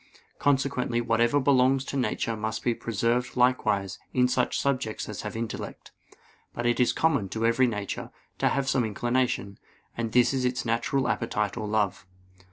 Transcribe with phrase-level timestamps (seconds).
[0.39, 5.91] Consequently whatever belongs to nature must be preserved likewise in such subjects as have intellect.
[6.55, 8.09] But it is common to every nature
[8.39, 9.59] to have some inclination;
[9.95, 12.07] and this is its natural appetite or love.